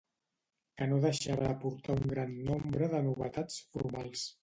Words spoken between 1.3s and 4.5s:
d'aportar un gran nombre de novetats formals.